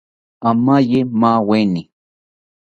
[0.49, 1.81] Amaye maweni